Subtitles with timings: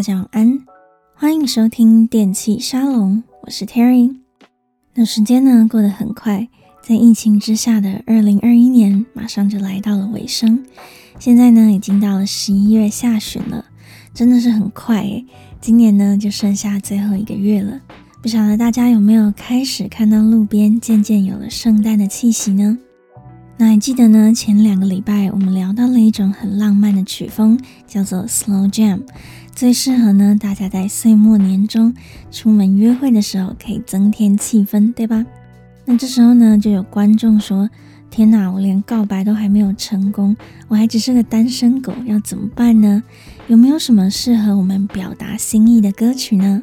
[0.00, 0.58] 大家晚安，
[1.14, 4.16] 欢迎收听电器沙龙，我是 Terry。
[4.94, 6.48] 那时间呢过得很快，
[6.82, 10.64] 在疫情之下的二零二一年马上就来到了尾声，
[11.18, 13.66] 现在呢已经到了十一月下旬了，
[14.14, 15.26] 真的是很快诶。
[15.60, 17.78] 今年呢就剩下最后一个月了，
[18.22, 22.78] 不晓得大家有没有开始看到路边渐渐有了圣诞的气息呢？
[23.58, 24.32] 那还记得呢？
[24.32, 29.02] 前两个礼拜我们聊到了一种很浪漫的曲风，叫做 Slow Jam，
[29.60, 31.94] 最适合呢大家在岁末年终
[32.30, 35.26] 出门约会的时候可以增添气氛，对吧？
[35.84, 37.68] 那这时候呢就有观众说
[38.10, 40.34] ：“天哪，我连告白都还没有成功，
[40.66, 43.02] 我还只是个单身狗，要怎么办呢？
[43.48, 46.62] 有没有什么适合我们表达心意的歌曲呢？”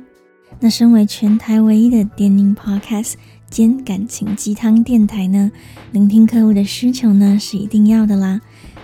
[0.60, 3.14] 那身为全台唯一的电音 Podcast。
[3.52, 5.52] 兼感情鸡汤电台呢，
[5.92, 8.42] 聆听客户的需求呢是一定要的啦，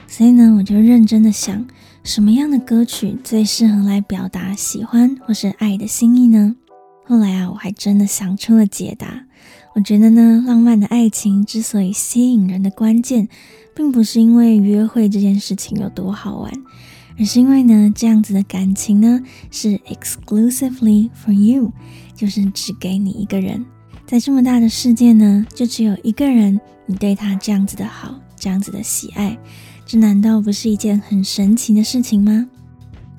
[0.08, 1.66] 所以呢我就认真的想，
[2.04, 6.54] 什么样的歌曲最适合来表达喜欢或是爱的心意呢？
[7.06, 9.26] 后来啊，我还真的想出了解答。
[9.74, 13.30] 我觉得呢，浪漫的爱情之所以吸引人的关键，
[13.74, 16.52] 并不是因为约会这件事情有多好玩，
[17.18, 21.72] 而是因为呢，这样子的感情呢是 exclusively for you，
[22.14, 23.66] 就是只给你一个人。
[24.06, 29.38] 在这么大的世界呢，就只有一个人，你对他这样子的好，这样子的喜爱，
[29.86, 32.48] 这难道不是一件很神奇的事情吗？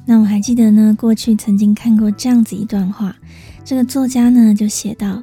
[0.07, 3.17] 那我还记得呢，过去曾经看过这样子一段话，
[3.65, 5.23] 这个作家呢就写道：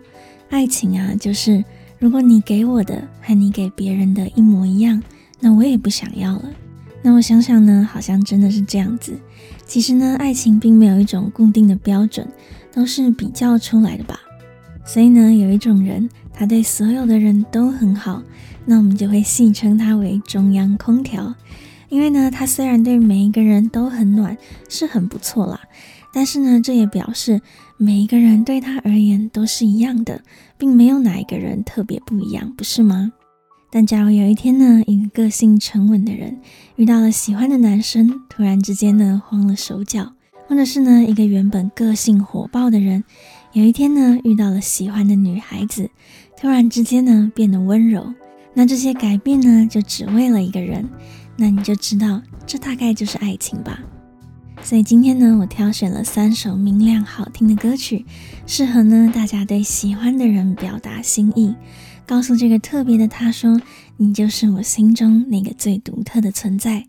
[0.50, 1.64] 爱情啊，就是
[2.00, 5.02] 如果你给我的和你给别人的一模一样，
[5.40, 6.46] 那我也不想要了。
[7.04, 9.14] 那我想想呢，好像真的是这样子。
[9.66, 12.28] 其实呢，爱情并没有一种固定的标准，
[12.72, 14.20] 都是比较出来的吧。
[14.86, 16.10] 所以呢，有一种人，
[16.42, 18.20] 他对所有的人都很好，
[18.66, 21.36] 那我们就会戏称他为中央空调。
[21.88, 24.36] 因为呢，他虽然对每一个人都很暖，
[24.68, 25.60] 是很不错啦，
[26.12, 27.42] 但是呢，这也表示
[27.78, 30.24] 每一个人对他而言都是一样的，
[30.58, 33.12] 并没有哪一个人特别不一样，不是吗？
[33.70, 36.40] 但假如有一天呢，一个个性沉稳的人
[36.76, 40.14] 遇到了喜欢的男生，突然之间呢，慌了手脚，
[40.48, 43.04] 或者是呢，一个原本个性火爆的人。
[43.54, 45.92] 有一天呢，遇到了喜欢的女孩子，
[46.42, 48.12] 突然之间呢变得温柔，
[48.56, 50.90] 那这些改变呢就只为了一个人，
[51.38, 53.80] 那你就知道这大概就是爱情吧。
[54.64, 58.08] 所以今天呢，我挑选了三首明亮好听的歌曲，
[58.48, 61.54] 适合呢大家对喜欢的人表达心意，
[62.08, 63.62] 告诉这个特别的他说，
[63.98, 66.88] 你就是我心中那个最独特的存在。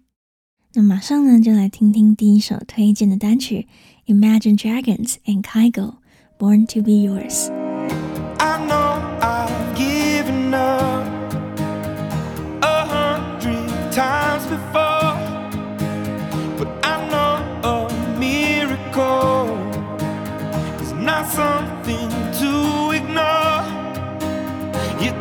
[0.72, 3.69] 那马上呢就来听听第一首推荐的单曲
[4.06, 5.96] ，Imagine Dragons and Kygo。
[6.38, 7.62] Born to be yours.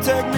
[0.04, 0.31] You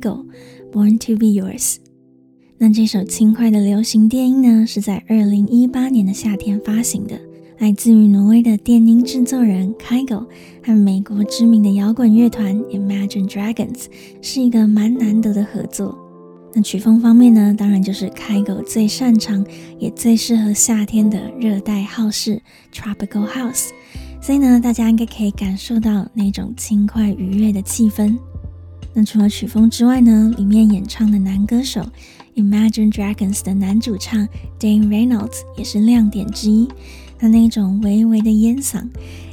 [0.00, 0.26] Go
[0.72, 1.74] Born to Be Yours》。
[2.58, 7.18] 那这首轻快的流行电音呢，是在二零一八年的夏天发行的，
[7.58, 10.26] 来自于挪威的电音制作人 Kygo
[10.62, 13.86] 和美国知名的摇滚乐团 Imagine Dragons，
[14.20, 15.98] 是一个蛮难得的合作。
[16.52, 19.46] 那曲风方面呢，当然就是 Kygo 最擅长
[19.78, 22.42] 也最适合夏天的热带浩式
[22.74, 23.68] Tropical House。
[24.20, 28.18] 所以呢，大家应该可以感受到那种轻快愉悦的气氛。
[28.92, 31.88] 那除了曲风之外呢，里面演唱的男歌手
[32.34, 34.26] Imagine Dragons 的男主唱
[34.58, 36.68] Dane Reynolds 也是亮点之一。
[37.18, 38.88] 他那种微微的烟嗓，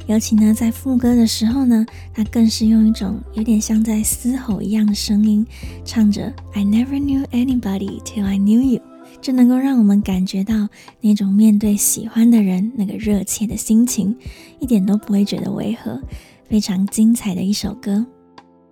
[0.06, 5.46] 尤其呢在副歌的时候呢，他更是用一种有点像在嘶吼一样的声音，
[5.86, 8.82] 唱着 I never knew anybody till I knew you。
[9.22, 10.68] 就能够让我们感觉到
[11.00, 14.14] 那种面对喜欢的人那个热切的心情，
[14.60, 16.00] 一点都不会觉得违和，
[16.46, 18.06] 非常精彩的一首歌。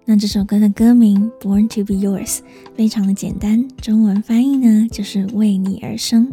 [0.08, 2.36] 那这首歌的歌名《Born to Be Yours》
[2.76, 6.32] 非常的简单，中文翻译呢就是为你而生。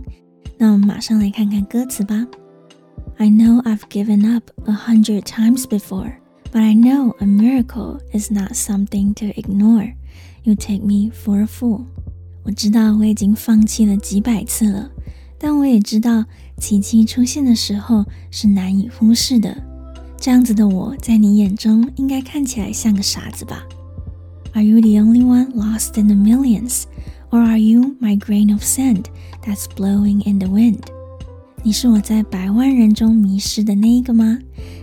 [0.60, 2.28] 那我们马上来看看歌词吧。
[3.18, 6.14] I know I've given up a hundred times before,
[6.52, 9.96] but I know a miracle is not something to ignore.
[10.44, 11.86] You take me for a fool.
[12.44, 14.92] 我知道我已经放弃了几百次了，
[15.40, 16.26] 但我也知道
[16.60, 19.73] 奇迹出现的时候是难以忽视的。
[20.23, 23.63] 这样子的我在你眼中应该看起来像个傻子吧？
[24.55, 26.85] Are you the only one lost in the millions,
[27.31, 29.05] or are you my grain of sand
[29.45, 30.81] that's blowing in the wind？
[31.63, 34.39] 你是我在百万人中迷失的那一个吗？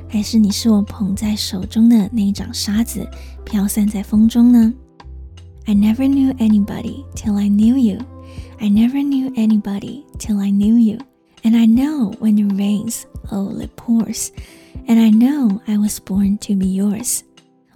[0.07, 3.05] 还是你是我捧在手中的那一掌沙子，
[3.43, 4.73] 飘散在风中呢？
[5.65, 7.99] I never knew anybody till I knew you.
[8.59, 10.99] I never knew anybody till I knew you.
[11.43, 14.29] And I know when it rains, oh, it pours.
[14.90, 17.20] And I know I was born to be yours.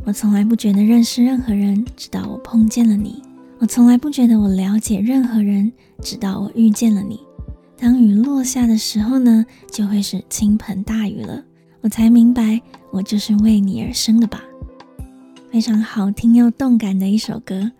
[0.05, 3.23] 我从来不觉得认识任何人，直到我碰见了你。
[3.61, 5.71] 我从来不觉得我了解任何人，
[6.03, 7.21] 直到我遇见了你。
[7.79, 11.41] 当雨落下的时候呢，就会是倾盆大雨了。
[11.83, 14.43] 我才明白，我就是为你而生的吧。
[15.53, 17.71] 非常好听又动感的一首歌。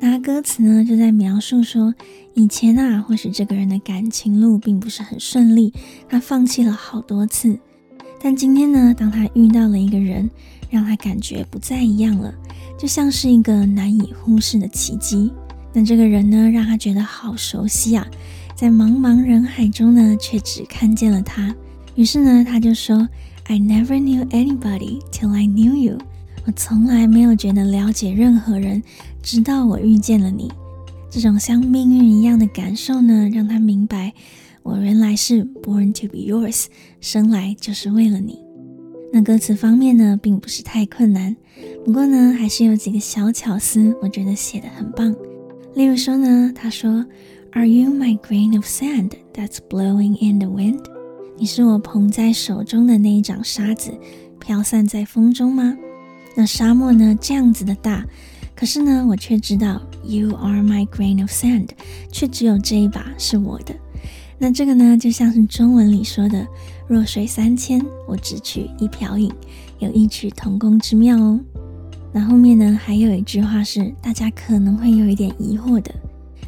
[0.00, 1.94] 那歌词呢，就在描述说，
[2.34, 5.72] 以前啊，或许这个人的感情路并不是很顺利，
[6.08, 7.56] 他放弃了好多次。
[8.22, 10.28] 但今天呢，当他遇到了一个人，
[10.68, 12.32] 让他感觉不再一样了，
[12.78, 15.32] 就像是一个难以忽视的奇迹。
[15.72, 18.06] 那这个人呢，让他觉得好熟悉啊，
[18.54, 21.54] 在茫茫人海中呢，却只看见了他。
[21.94, 23.08] 于是呢，他就说
[23.44, 25.98] ：“I never knew anybody till I knew you。”
[26.46, 28.82] 我从来没有觉得了解任何人，
[29.22, 30.50] 直到我遇见了你。
[31.10, 34.12] 这种像命运一样的感受呢，让他明白，
[34.62, 36.66] 我原来是 born to be yours，
[37.00, 38.38] 生来就是为了你。
[39.12, 41.36] 那歌词方面呢，并不是太困难，
[41.84, 45.14] 不过呢，还是有几个小巧思，我觉得写的很棒。
[45.74, 47.04] 例如说呢，他说
[47.52, 50.80] ：“Are you my grain of sand that's blowing in the wind？”
[51.36, 53.92] 你是我捧在手中的那一掌沙子，
[54.38, 55.76] 飘散在风中吗？
[56.36, 58.06] 那沙漠呢，这样子的大，
[58.54, 61.70] 可是呢，我却知道 You are my grain of sand，
[62.12, 63.74] 却只有这一把是我的。
[64.42, 66.46] 那这个呢，就像是中文里说的
[66.88, 67.78] “弱水三千，
[68.08, 69.30] 我只取一瓢饮”，
[69.80, 71.38] 有异曲同工之妙哦。
[72.10, 75.94] 那后面呢，还有一句话是大家可能会有一点疑惑的。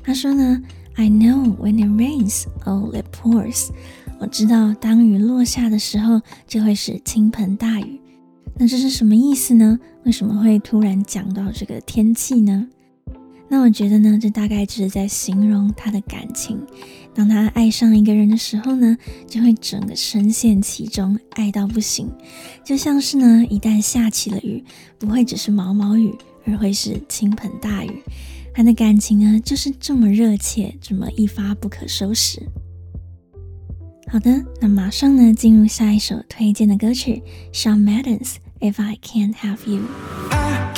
[0.03, 0.59] 他说呢
[0.97, 3.69] ：“I know when it rains, oh it pours。”
[4.19, 8.01] 我知道当雨落下的时候，就会是倾盆大雨。
[8.57, 9.79] 那这是什么意思呢？
[10.05, 12.67] 为什么会突然讲到这个天气呢？
[13.53, 16.59] 那我觉得呢，这大概就是在形容他的感情。
[17.15, 18.97] 当他爱上一个人的时候呢，
[19.29, 22.11] 就会整个深陷其中，爱到不行。
[22.65, 24.65] 就像是呢，一旦下起了雨，
[24.99, 26.15] 不会只是毛毛雨，
[26.47, 28.03] 而会是倾盆大雨。
[28.55, 32.41] 他的感情呢，就是这么热切，这么一发不可收拾。
[34.11, 38.37] 好的，那马上呢，进入下一首推荐的歌曲，Shawn Mendes。
[38.61, 39.83] If I can't have you,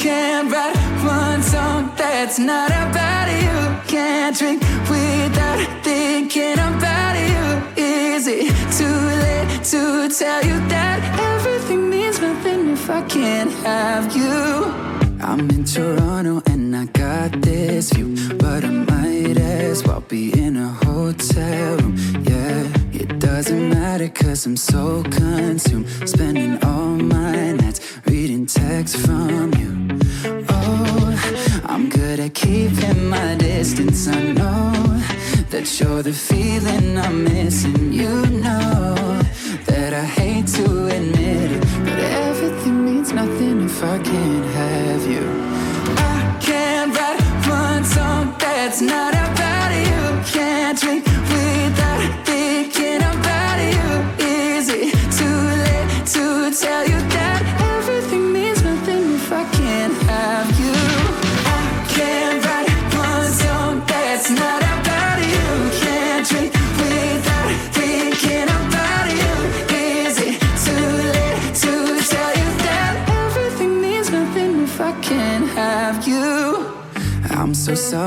[0.04, 3.88] Can't write one song that's not about you.
[3.88, 7.82] Can't drink without thinking about you.
[7.82, 14.14] Is it too late to tell you that everything means nothing if I can't have
[14.14, 14.66] you?
[15.22, 20.58] I'm in Toronto and I got this view, but I might as well be in
[20.58, 21.96] a hotel room.
[22.28, 29.23] Yeah, it doesn't matter cause I'm so consumed, spending all my nights reading texts from
[32.34, 34.08] keeping my distance.
[34.08, 34.72] I know
[35.50, 37.92] that you're the feeling I'm missing.
[37.92, 38.94] You know
[39.66, 41.98] that I hate to admit it, but
[42.28, 45.24] everything means nothing if I can't have you.
[45.96, 49.13] I can't write one song that's not.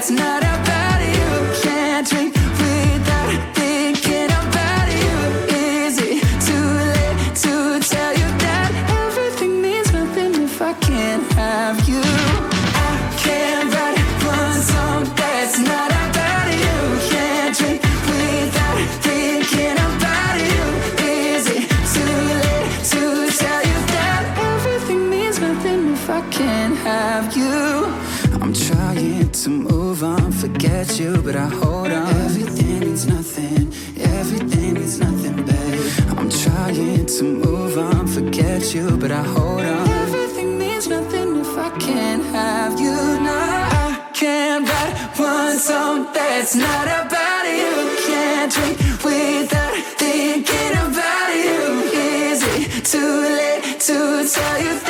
[0.00, 1.30] that's not about you.
[1.62, 5.16] Can't drink without thinking about you.
[5.54, 7.54] Is it too late to
[7.86, 8.70] tell you that
[9.04, 12.00] everything means nothing if I can't have you?
[12.00, 12.92] I
[13.24, 16.78] can't write one song that's not about you.
[17.12, 20.64] Can't drink without thinking about you.
[21.12, 23.02] Is it too late to
[23.42, 28.09] tell you that everything means nothing if I can't have you?
[28.42, 32.08] I'm trying to move on, forget you, but I hold on.
[32.24, 36.18] Everything means nothing, everything means nothing, babe.
[36.18, 39.88] I'm trying to move on, forget you, but I hold on.
[39.88, 42.96] Everything means nothing if I can't have you.
[43.26, 47.72] No, I can't write one song that's not about you.
[48.08, 51.60] Can't drink without thinking about you.
[51.92, 54.89] Is it too late to tell you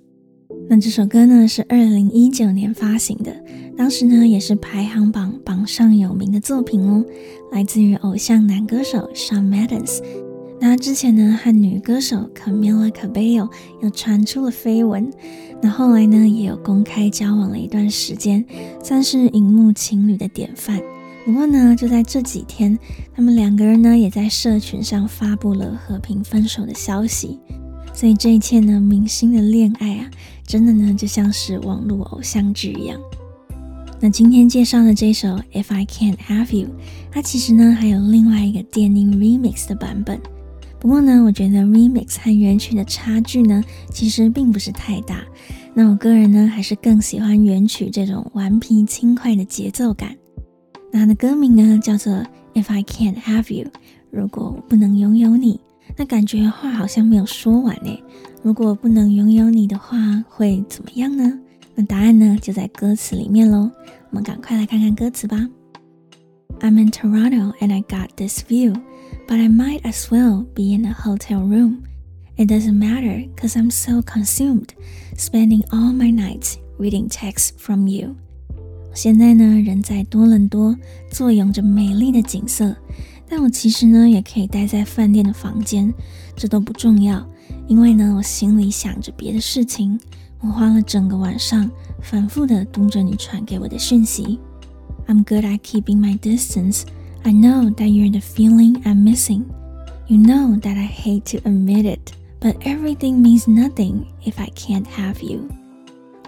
[0.69, 3.35] 那这首歌呢是二零一九年发行的，
[3.77, 7.03] 当时呢也是排行榜榜上有名的作品哦，
[7.51, 9.99] 来自于偶像男歌手 Shawn Mendes。
[10.59, 13.49] 那之前呢和女歌手 Camila Cabello
[13.81, 15.11] 又传出了绯闻，
[15.61, 18.45] 那后来呢也有公开交往了一段时间，
[18.83, 20.79] 算是荧幕情侣的典范。
[21.25, 22.77] 不过呢，就在这几天，
[23.13, 27.39] 他们两个人呢也在社群上发布了和平分手的消息。
[27.93, 30.09] 所以这一切呢，明星的恋爱啊，
[30.51, 32.99] 真的呢就像是网络偶像剧一样。
[34.01, 36.67] 那今天介绍的这首《If I Can't Have You》，
[37.09, 40.19] 它其实呢还有另外一个电音 remix 的版本。
[40.77, 45.23] 不过呢，我觉得 remix 和原曲的差距呢，其实并不是太大。
[45.73, 50.13] 那我个人呢，还是更喜欢原曲这种顽皮轻快的节奏感。
[50.91, 52.11] 那它的歌名呢叫做
[52.53, 53.67] 《If I Can't Have You》，
[54.11, 55.61] 如果我不能拥有你，
[55.97, 58.03] 那感觉话好像没有说完诶。
[58.43, 61.39] 如果不能拥有你的话，会怎么样呢？
[61.75, 63.69] 那答案呢就在歌词里面喽。
[64.09, 65.47] 我们赶快来看看歌词吧。
[66.59, 68.75] I'm in Toronto and I got this view,
[69.27, 71.83] but I might as well be in a hotel room.
[72.35, 74.69] It doesn't matter, cause I'm so consumed,
[75.17, 78.15] spending all my nights reading texts from you.
[78.93, 80.75] 现在呢，人在多伦多，
[81.11, 82.75] 坐拥着美丽的景色，
[83.31, 85.93] 但我其实呢，也可以待在饭店的房间，
[86.35, 87.25] 这都不重要，
[87.65, 89.97] 因为呢，我心里想着别的事情。
[90.41, 91.71] 我花了整个晚上，
[92.01, 94.37] 反复的读着你传给我的讯息。
[95.07, 96.81] I'm good at keeping my distance.
[97.23, 99.43] I know that you're the feeling I'm missing.
[100.07, 102.11] You know that I hate to admit it,
[102.41, 105.47] but everything means nothing if I can't have you.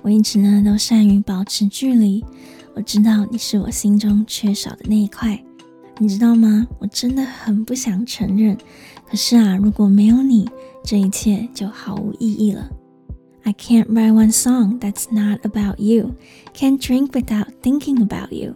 [0.04, 2.24] 我一直呢都善于保持距离。
[2.76, 5.44] 我知道你是我心中缺少的那一块，
[6.00, 6.68] 你知道吗？
[6.80, 8.58] 我真的很不想承认，
[9.10, 10.50] 可是啊，如果没有你，
[10.84, 12.70] 这一切就毫无意义了。
[13.44, 16.12] I can't write one song that's not about you.
[16.54, 18.56] Can't drink without thinking about you.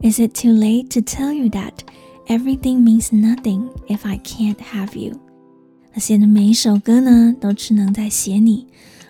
[0.00, 1.72] Is it too late to tell you that
[2.26, 5.18] everything means nothing if I can't have you?
[5.94, 8.66] 我写的每一首歌呢，都只能在写你。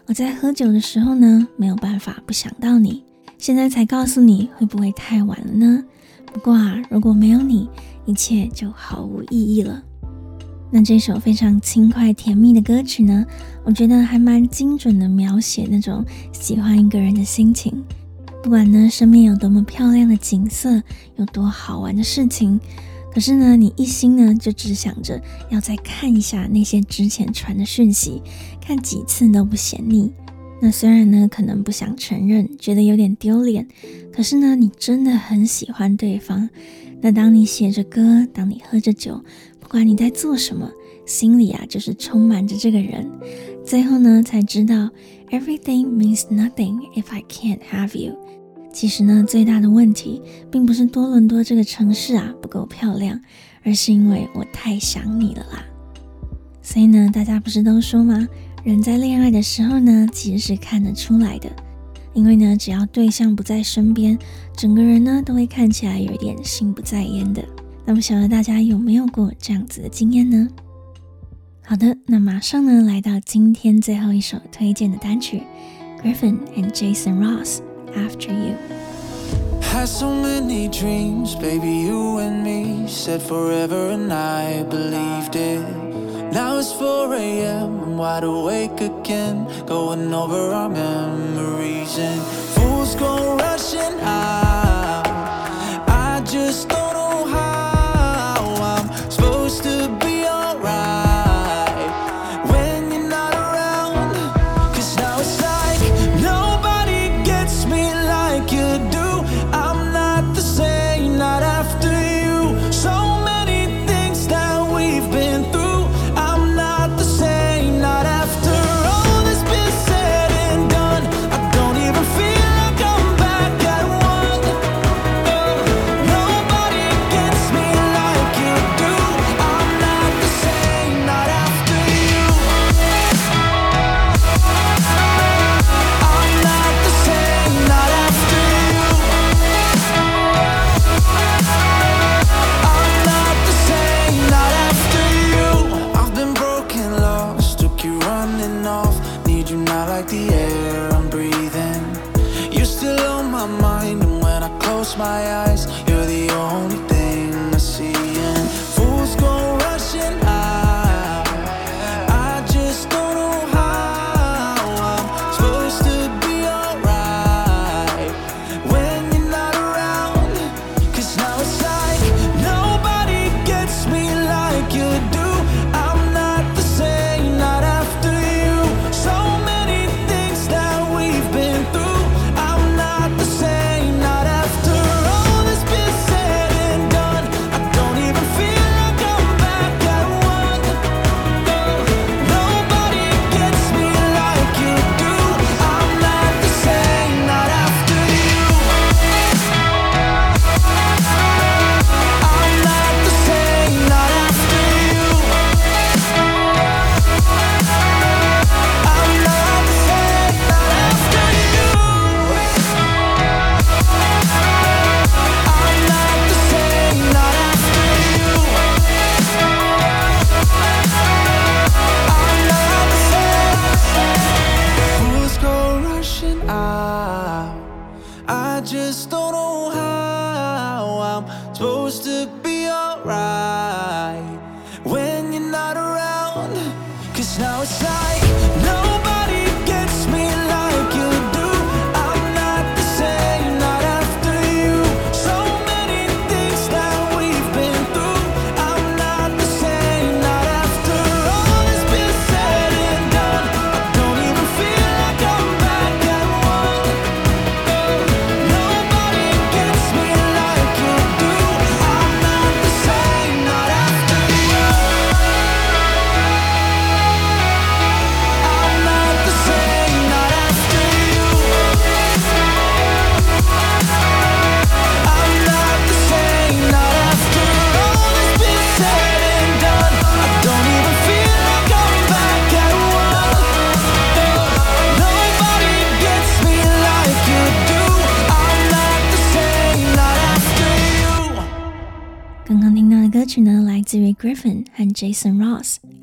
[0.07, 3.03] 我在喝酒的时候呢，没有办法不想到你。
[3.39, 5.85] 现在才告诉你，会不会太晚了呢？
[6.35, 7.69] 不过啊，如果没有你，
[8.05, 9.81] 一切就毫无意义了。
[10.69, 13.25] 那这首非常轻快甜蜜的歌曲呢，
[13.63, 17.85] 我觉得还蛮精准的描写那种喜欢一个人的心情。
[18.43, 20.83] 不管呢，身边有多么漂亮的景色，
[21.15, 22.59] 有多好玩的事情，
[23.13, 28.21] 可是呢，你一心呢就只想着要再看一下那些之前传的讯息，
[28.61, 30.13] 看几次都不嫌腻。
[30.61, 33.67] 那虽然呢，可能不想承认，觉得有点丢脸，
[34.13, 36.49] 可是呢，你真的很喜欢对方。
[37.03, 39.23] 那当你写着歌，当你喝着酒，
[39.61, 40.71] 不管你在做什么，
[41.05, 43.07] 心里啊就是充满着这个人。
[43.63, 44.91] 最后呢，才知道
[45.31, 48.17] everything means nothing if I can't have you。
[48.73, 53.21] 其实呢，最大的问题并不是多伦多这个城市啊不够漂亮，
[53.63, 55.65] 而是因为我太想你了啦。
[56.63, 58.27] 所以呢，大家不是都说吗？
[58.65, 61.51] 人在恋爱的时候呢，其实是看得出来的，
[62.15, 64.19] 因为呢，只要对象不在身边，
[64.57, 67.45] 整个人呢都会看起来有一点心不在焉的。
[67.85, 70.49] 那么，晓得大家有没有过这样子的经验呢？
[71.63, 75.43] 好的，那马上呢来到今天最后一首推荐的单曲
[76.03, 77.59] ，Gryffin and Jason Ross
[77.95, 78.55] After You。
[79.61, 85.61] Had so many dreams, baby, you and me said forever and I believed it.
[86.35, 87.81] Now it's 4 a.m.
[87.81, 94.44] I'm wide awake again, going over our memories and fools go rushing out.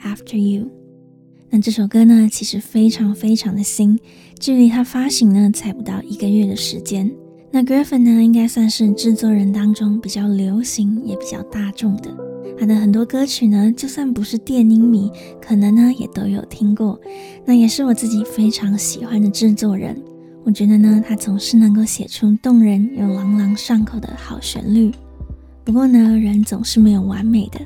[0.03, 0.69] After You。
[1.49, 3.99] 那这首歌呢，其实非常非常的新，
[4.39, 7.11] 距离它发行呢，才不到一个月的时间。
[7.51, 12.09] 那 Griffin 呢，应该算是制作人当中比较流行也比较大众的。
[12.57, 16.97] 他的很多歌曲呢，就算不是电音迷，可能呢也都有听过。
[17.43, 20.01] 那也是我自己非常喜欢的制作人。
[20.45, 24.91] 我觉得呢，他总是能够写出动人又朗朗上口的好旋律。
[25.65, 27.59] 不过呢，人总是没有完美的。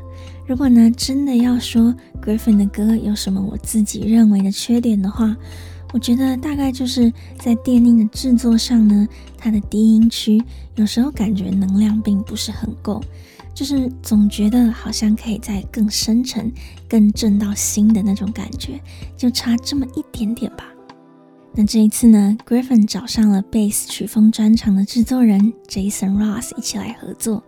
[0.48, 5.36] 如果呢，真的要说 Griffin 的歌有什么我自己认为的缺点的话，
[5.92, 10.44] 我觉得大概就是在电音的制作上呢，它的低音区
[10.76, 13.04] 有时候感觉能量并不是很够，
[13.56, 16.52] 就是总觉得好像可以再更深沉、
[16.88, 18.80] 更震到心的那种感觉，
[19.18, 20.66] 就差这么一点点吧。
[21.56, 27.42] 那这一次呢，Griffin 找上了 bass 曲风专长的制作人 Jason Ross 一起来合作。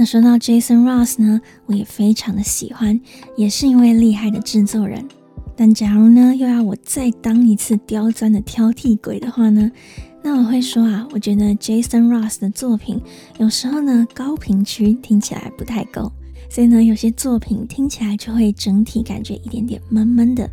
[0.00, 3.00] 那说到 Jason Ross 呢，我也非常的喜欢，
[3.36, 5.04] 也是一位厉害的制作人。
[5.56, 9.68] 但假如呢，又要我再当一次刁钻的挑剔鬼的话呢，
[10.22, 13.02] 那我会说啊，我觉得 Jason Ross 的作品
[13.40, 16.12] 有时候呢，高频区听起来不太够，
[16.48, 20.48] 所以呢，有些作品听起来就会整体感觉一点点闷闷的。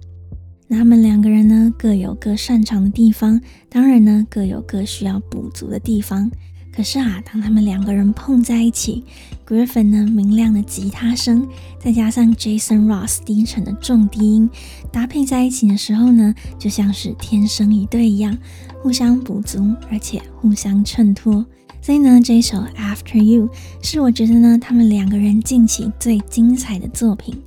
[0.68, 6.32] 那他们两个人呢，各有各擅长的地方，当然呢，各有各需要补足的地方。
[6.76, 9.04] 可是啊，当他们两个人碰在一起
[9.48, 11.48] ，Griffin 呢，明亮的吉他声，
[11.80, 14.50] 再加上 Jason Ross 低沉的重低音，
[14.92, 18.38] 搭配在一起的时候呢，就像是天生一对一样，
[18.82, 21.46] 互相补足，而且互相衬托。
[21.82, 23.48] 所以呢，这一首 After You
[23.82, 27.42] 是我觉得呢，他们两个人近期最精彩的作品。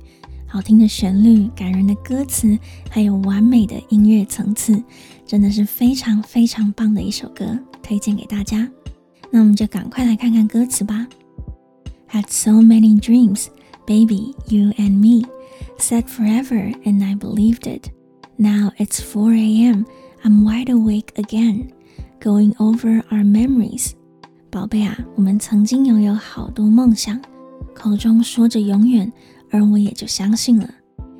[0.47, 2.57] 好听的旋律、感人的歌词，
[2.89, 4.83] 还有完美的音乐层次，
[5.27, 7.45] 真的是非常非常棒的一首歌，
[7.83, 8.67] 推荐给大家。
[9.30, 11.06] 那我们就赶快来看看歌词吧。
[12.10, 13.46] Had so many dreams,
[13.86, 15.26] baby, you and me,
[15.78, 17.90] said forever, and I believed it.
[18.36, 19.86] Now it's 4 a.m.,
[20.22, 21.70] I'm wide awake again,
[22.20, 23.92] going over our memories.
[24.50, 27.20] 宝贝啊，我们曾经拥有好多梦想，
[27.74, 29.12] 口中说着永远，
[29.50, 30.70] 而我也就相信了。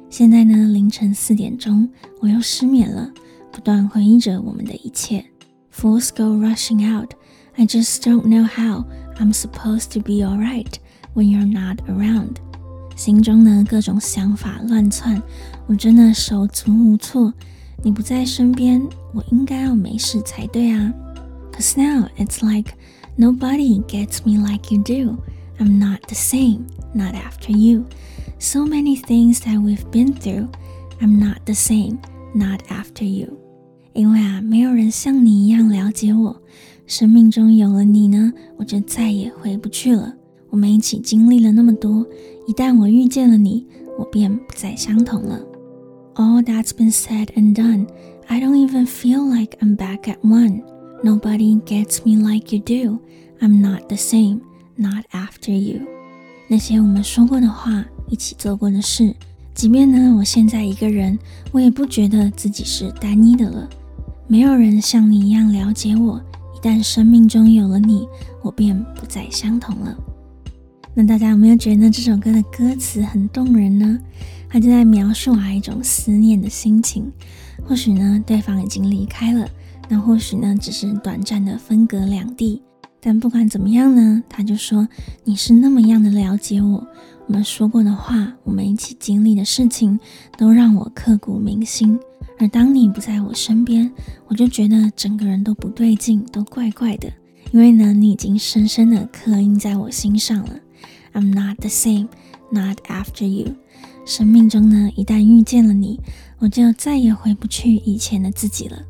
[0.08, 1.88] 现在呢，凌晨四点钟，
[2.20, 3.12] 我又失眠了，
[3.50, 5.24] 不断回忆着我们的一切。
[5.72, 7.10] Fools go rushing out.
[7.58, 8.84] I just don't know how
[9.18, 10.78] I'm supposed to be alright
[11.14, 12.36] when you're not around。
[12.96, 15.22] 心中呢，各种想法乱窜，
[15.66, 17.32] 我真的手足无措。
[17.82, 20.92] 你不在身边，我应该要没事才对啊。
[21.52, 22.74] Cause now it's like
[23.16, 25.18] nobody gets me like you do.
[25.58, 27.84] I'm not the same, not after you.
[28.38, 30.48] So many things that we've been through.
[31.00, 31.98] I'm not the same,
[32.34, 33.38] not after you.
[33.93, 36.41] 因为啊，没有人像你一样了解我。
[36.85, 40.13] 生命中有了你呢，我就再也回不去了。
[40.49, 42.05] 我们一起经历了那么多，
[42.47, 43.65] 一旦我遇见了你，
[43.97, 45.39] 我便不再相同了。
[46.15, 47.87] All that's been said and done,
[48.27, 50.63] I don't even feel like I'm back at one.
[51.03, 52.99] Nobody gets me like you do.
[53.39, 54.41] I'm not the same,
[54.75, 55.81] not after you.
[56.47, 59.15] 那些我们说过的话，一起做过的事，
[59.53, 61.19] 即便呢，我现在一个人，
[61.51, 63.69] 我也不觉得自己是单一的了。
[64.31, 66.21] 没有人像你一样了解我。
[66.55, 68.07] 一旦生命中有了你，
[68.43, 69.97] 我便不再相同了。
[70.93, 73.99] 那大家有没有觉得这首歌的歌词很动人呢？
[74.47, 77.11] 它就在描述啊一种思念的心情。
[77.65, 79.49] 或许呢，对方已经离开了，
[79.87, 82.61] 那或许呢，只是短暂的分隔两地。
[83.01, 84.87] 但不管怎么样呢，他就说
[85.23, 86.87] 你是那么样的了解我，
[87.25, 89.99] 我们说过的话，我们一起经历的事情，
[90.37, 91.99] 都让我刻骨铭心。
[92.39, 93.91] 而当你不在我身边，
[94.27, 97.11] 我就觉得整个人都不对劲，都怪怪的。
[97.51, 100.51] 因为呢，你已经深深的刻印在我心上了。
[101.13, 102.07] I'm not the same,
[102.49, 103.55] not after you。
[104.05, 105.99] 生命中呢，一旦遇见了你，
[106.37, 108.81] 我就再也回不去以前的自己了。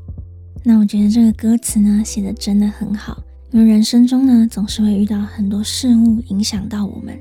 [0.64, 3.18] 那我觉得这个歌词呢，写的真的很好。
[3.52, 7.18] 因为人生中呢，总是会遇到很多事物影响到我们。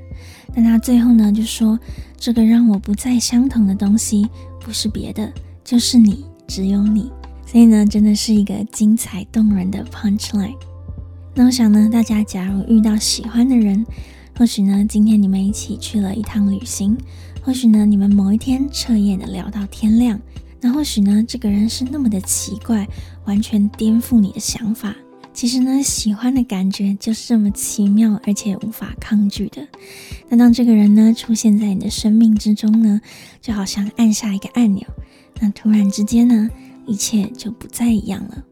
[0.53, 1.79] 但他最后呢，就说
[2.17, 5.33] 这个让我不再相同的东西，不是别的。
[5.69, 7.11] 就是你，只有你，
[7.45, 10.55] 所以呢，真的是一个精彩动人的 punchline。
[11.35, 13.85] 那我想呢，大家假如遇到喜欢的人，
[14.35, 16.97] 或许呢，今天你们一起去了一趟旅行，
[17.43, 20.19] 或许呢，你们某一天彻夜的聊到天亮，
[20.59, 22.87] 那或许呢，这个人是那么的奇怪，
[23.25, 24.95] 完全颠覆你的想法。
[25.35, 29.67] 其实呢，喜欢的感觉就是这么奇妙，而且无法抗拒的。
[30.29, 32.99] 那当这个人呢，出现在你的生命之中呢，
[33.39, 34.83] 就好像按下一个按钮。
[35.41, 36.49] 那突然之间呢，
[36.85, 38.43] 一切就不再一样了。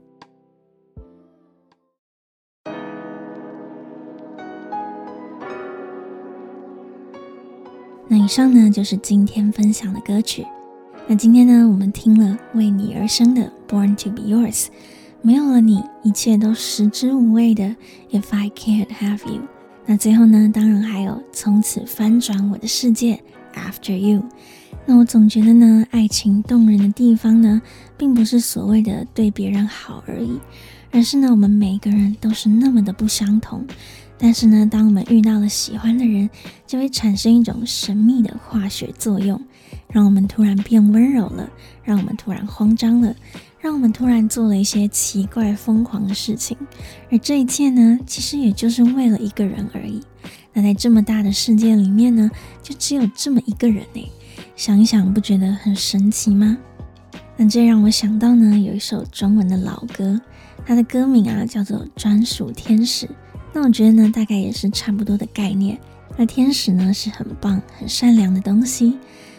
[8.08, 10.46] 那以上呢，就是今天分享的歌曲。
[11.08, 14.66] 那今天呢，我们听了为你而生的《Born to Be Yours》，
[15.22, 17.76] 没有了你，一切都食之无味的。
[18.12, 19.42] If I can't have you，
[19.86, 23.22] 那最后呢，当然还有从此翻转我的世界。
[23.54, 24.24] After you。
[24.90, 27.62] 那我总觉得呢，爱情动人的地方呢，
[27.98, 30.40] 并不是所谓的对别人好而已，
[30.92, 33.68] 而是呢，我们每个人都是那么的不相同。
[34.18, 36.30] 但是呢，当我们遇到了喜欢的人，
[36.66, 39.40] 就会产生一种神秘的化学作用，
[39.92, 41.50] 让我们突然变温柔了，
[41.84, 43.14] 让我们突然慌张了，
[43.60, 46.56] 让我们突然做了一些奇怪疯狂的事情。
[47.12, 50.02] 而这一切呢，其实也就是为了一个人而已。
[50.54, 52.32] 那在这么大的世界里面呢，
[52.64, 54.10] 就只有这么一个人呢。
[54.58, 56.58] 想一想，不觉得很神奇吗？
[57.36, 60.20] 那这让我想到呢，有一首中文的老歌，
[60.66, 63.06] 它的歌名啊叫做《专属天使》。
[63.54, 65.78] 那我觉得呢，大概也是差不多的概念。
[66.18, 68.98] 那天使呢，是很棒、很善良的东西，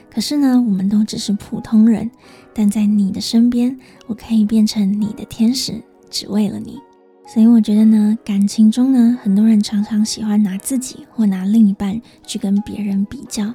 [0.09, 2.09] 可是呢，我们都只是普通人。
[2.55, 3.77] 但在你的身边，
[4.07, 6.79] 我可以变成你的天使，只为了你。
[7.27, 13.53] 所以我觉得呢，感情中呢，很多人常常喜欢拿自己或拿另一半去跟别人比较，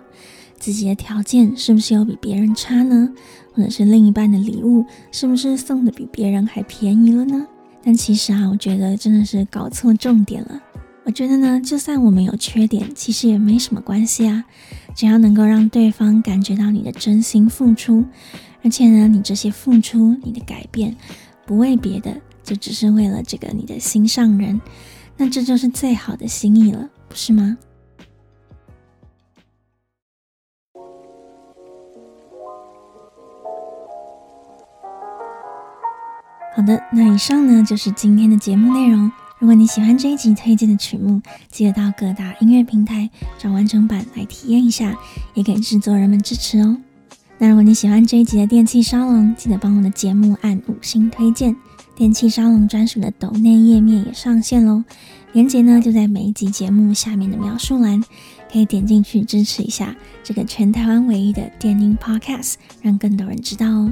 [0.64, 3.12] 自己的条件是不是有比别人差呢？
[3.54, 7.46] 或者是另一半的礼物是不是送的比别人还便宜了呢？
[7.84, 10.64] 但其实啊，我觉得真的是搞错重点了。
[11.04, 14.46] 我觉得呢，就算我们有缺点，其实也没什么关系啊。
[14.96, 18.06] 只要能够让对方感觉到你的真心付出，
[18.64, 20.96] 而且呢，你这些付出、你的改变，
[21.46, 24.62] 不为别的，就只是为了这个你的心上人，
[25.18, 27.58] 那这就是最好的心意了，不是吗？
[36.56, 39.12] 好的，那以上呢，就是今天的节目内容。
[39.40, 44.96] 如果你喜欢这一集推荐的曲目，记得到各大音乐平台找完整版来体验一下，
[45.34, 46.78] 也给制作人们支持哦。
[47.40, 51.56] 那如果你喜欢这一集的电气沙龙，记得帮我的节目按五星推荐。
[51.96, 54.84] 电气沙龙专属的抖内页面也上线喽，
[55.32, 58.02] 链接呢就在每一集节目下面的描述栏，
[58.52, 63.92] 可以点进去支持一下这个全台湾唯一的电音 Podcast，让更多人知道哦。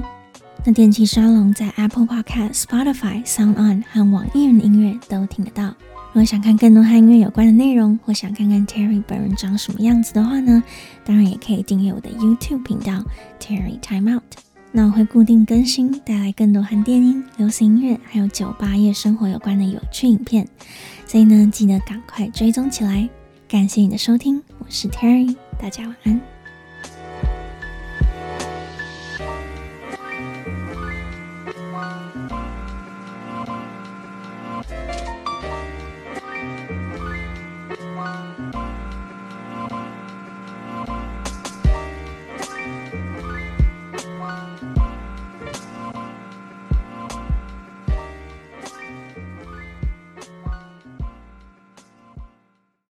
[0.64, 5.74] 那电器沙龙在 Apple Podcast、Spotify、Sound On 和网易云音乐都听得到。
[6.12, 10.62] 如果想看更多和音乐有关的内容，或想看看 Terry 本人长什么样子的话呢，
[11.04, 13.02] 当然也可以订阅我的 YouTube 频道
[13.40, 14.22] Terry Time Out。
[14.70, 20.46] 那我会固定更新，带来更多和电音、流行音乐还有酒吧夜生活有关的有趣影片。
[21.06, 23.08] 所以呢，记得赶快追踪起来。
[23.48, 26.31] 感谢你的收听，我是 Terry，大家晚安。